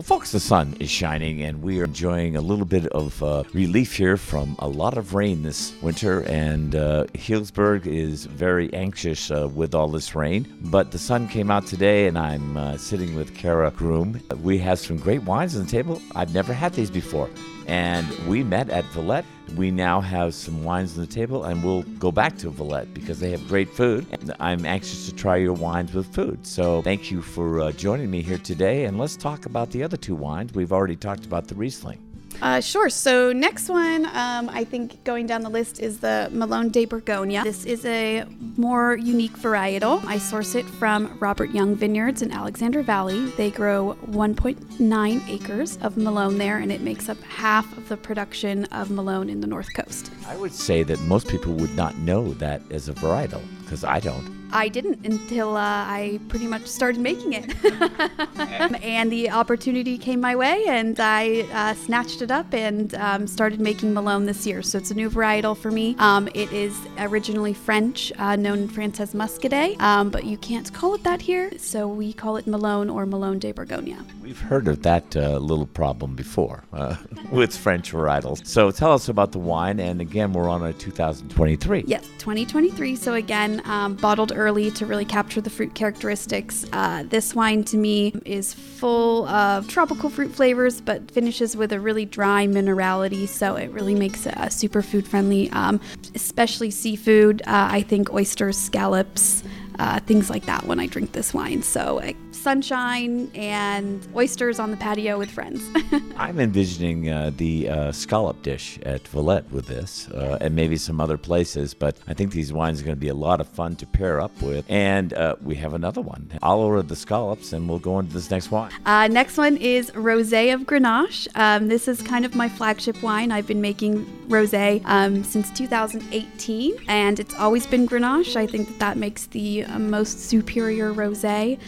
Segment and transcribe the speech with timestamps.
[0.00, 3.42] Well, folks, the sun is shining, and we are enjoying a little bit of uh,
[3.52, 6.22] relief here from a lot of rain this winter.
[6.22, 10.56] And uh, Healdsburg is very anxious uh, with all this rain.
[10.62, 14.18] But the sun came out today, and I'm uh, sitting with Kara Groom.
[14.42, 16.00] We have some great wines on the table.
[16.14, 17.28] I've never had these before.
[17.66, 19.26] And we met at Valette.
[19.56, 23.18] We now have some wines on the table, and we'll go back to Valette because
[23.18, 24.06] they have great food.
[24.38, 26.46] I'm anxious to try your wines with food.
[26.46, 28.84] So thank you for uh, joining me here today.
[28.84, 30.52] And let's talk about the other two wines.
[30.54, 31.98] We've already talked about the Riesling.
[32.42, 32.88] Uh, sure.
[32.88, 37.42] So next one, um, I think going down the list is the Melon de Bourgogne.
[37.44, 38.24] This is a
[38.56, 40.02] more unique varietal.
[40.04, 43.26] I source it from Robert Young Vineyards in Alexander Valley.
[43.32, 48.64] They grow 1.9 acres of Melon there, and it makes up half of the production
[48.66, 50.10] of Melon in the North Coast.
[50.26, 54.00] I would say that most people would not know that as a varietal because I
[54.00, 54.39] don't.
[54.52, 57.54] I didn't until uh, I pretty much started making it.
[58.82, 63.60] and the opportunity came my way, and I uh, snatched it up and um, started
[63.60, 64.62] making Melon this year.
[64.62, 65.96] So it's a new varietal for me.
[65.98, 70.72] Um, it is originally French, uh, known in France as Muscadet, um, but you can't
[70.72, 71.50] call it that here.
[71.58, 73.96] So we call it Melon or Melon de Bourgogne.
[74.22, 76.96] We've heard of that uh, little problem before uh,
[77.32, 78.46] with French varietals.
[78.46, 79.80] So tell us about the wine.
[79.80, 81.84] And again, we're on a 2023.
[81.86, 82.96] Yes, 2023.
[82.96, 86.64] So again, um, bottled early to really capture the fruit characteristics.
[86.72, 91.78] Uh, this wine to me is full of tropical fruit flavors, but finishes with a
[91.78, 93.28] really dry minerality.
[93.28, 95.80] So it really makes it uh, super food friendly, um,
[96.14, 97.42] especially seafood.
[97.42, 99.42] Uh, I think oysters, scallops.
[99.78, 101.62] Uh, things like that when I drink this wine.
[101.62, 102.02] So
[102.40, 105.62] sunshine and oysters on the patio with friends.
[106.16, 111.00] I'm envisioning uh, the uh, scallop dish at Valette with this, uh, and maybe some
[111.00, 111.74] other places.
[111.74, 114.20] But I think these wines are going to be a lot of fun to pair
[114.20, 114.64] up with.
[114.68, 116.30] And uh, we have another one.
[116.42, 118.72] I'll order the scallops, and we'll go into this next wine.
[118.86, 121.28] Uh, next one is Rosé of Grenache.
[121.34, 123.32] Um, this is kind of my flagship wine.
[123.32, 128.36] I've been making rosé um, since 2018, and it's always been Grenache.
[128.36, 131.58] I think that that makes the uh, most superior rosé,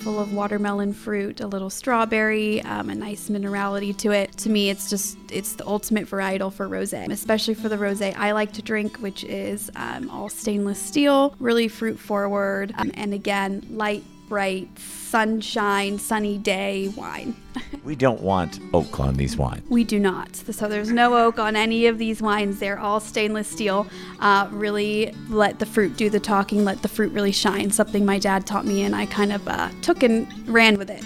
[0.00, 4.30] full full of watermelon fruit, a little strawberry, um, a nice minerality to it.
[4.38, 8.30] To me, it's just it's the ultimate varietal for rosé, especially for the rosé I
[8.30, 13.66] like to drink, which is um, all stainless steel, really fruit forward, um, and again
[13.70, 17.34] light, bright, sunshine, sunny day wine.
[17.84, 19.62] we don't want oak on these wines.
[19.68, 20.34] We do not.
[20.36, 22.58] So there's no oak on any of these wines.
[22.58, 23.86] They're all stainless steel.
[24.20, 27.70] Uh, really let the fruit do the talking, let the fruit really shine.
[27.70, 31.04] Something my dad taught me, and I kind of uh, took and ran with it.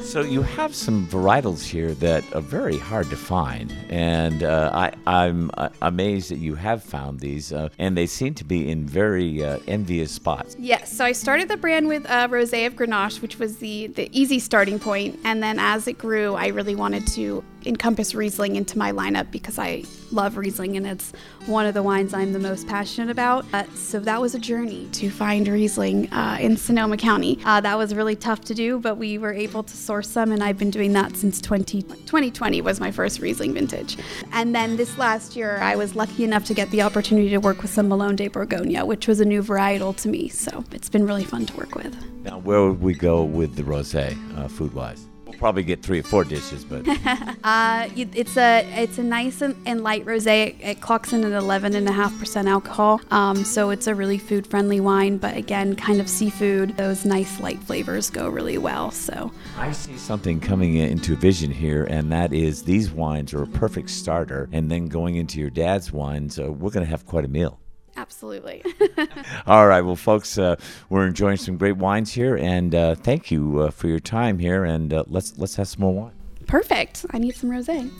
[0.04, 4.92] so you have some varietals here that are very hard to find, and uh, I,
[5.06, 8.86] I'm uh, amazed that you have found these, uh, and they seem to be in
[8.86, 10.56] very uh, envious spots.
[10.58, 10.92] Yes.
[10.92, 14.38] So I started the brand with a Rosé of Grenache, which was the the easy
[14.38, 18.90] starting point, and then as it grew, I really wanted to encompass Riesling into my
[18.90, 21.12] lineup because I love Riesling and it's
[21.46, 23.44] one of the wines I'm the most passionate about.
[23.52, 27.38] Uh, so that was a journey to find Riesling uh, in Sonoma County.
[27.44, 30.42] Uh, that was really tough to do, but we were able to source some, and
[30.42, 33.96] I've been doing that since 20, 2020 was my first Riesling vintage.
[34.32, 37.62] And then this last year, I was lucky enough to get the opportunity to work
[37.62, 40.30] with some Melon de Bourgogne, which was a new varietal to me.
[40.30, 41.94] So it's been really fun to work with.
[42.24, 45.09] Now, where would we go with the rosé, uh, food-wise?
[45.30, 46.84] We'll probably get three or four dishes, but
[47.44, 50.48] uh, it's a it's a nice and, and light rosé.
[50.48, 53.94] It, it, clocks in at eleven and a half percent alcohol, um, so it's a
[53.94, 55.18] really food friendly wine.
[55.18, 56.76] But again, kind of seafood.
[56.76, 58.90] Those nice light flavors go really well.
[58.90, 63.46] So I see something coming into vision here, and that is these wines are a
[63.46, 64.48] perfect starter.
[64.50, 67.60] And then going into your dad's wines, uh, we're going to have quite a meal.
[68.00, 68.64] Absolutely.
[69.46, 69.82] All right.
[69.82, 70.56] Well, folks, uh,
[70.88, 74.64] we're enjoying some great wines here, and uh, thank you uh, for your time here.
[74.64, 76.12] And uh, let's let's have some more wine.
[76.46, 77.04] Perfect.
[77.10, 77.90] I need some rosé.